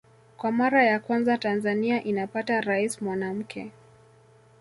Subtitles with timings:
[0.37, 3.71] Kwa mara ya kwanza Tanzania inapata Rais mwanamke